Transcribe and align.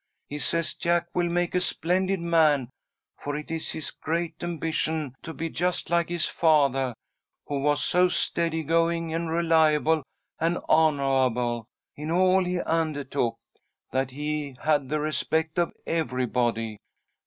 He 0.27 0.39
says 0.39 0.73
Jack 0.73 1.09
will 1.13 1.29
make 1.29 1.53
a 1.53 1.61
splendid 1.61 2.19
man, 2.19 2.71
for 3.23 3.37
it 3.37 3.51
is 3.51 3.69
his 3.69 3.91
great 3.91 4.33
ambition 4.43 5.13
to 5.21 5.31
be 5.31 5.47
just 5.47 5.91
like 5.91 6.09
his 6.09 6.25
fathah, 6.25 6.95
who 7.45 7.59
was 7.61 7.83
so 7.83 8.07
steady 8.07 8.63
going 8.63 9.13
and 9.13 9.29
reliable 9.29 10.01
and 10.39 10.57
honahable 10.67 11.65
in 11.95 12.09
all 12.09 12.43
he 12.43 12.55
undahtook, 12.57 13.35
that 13.91 14.09
he 14.09 14.55
had 14.63 14.89
the 14.89 14.99
respect 14.99 15.59
of 15.59 15.71
everybody. 15.85 16.79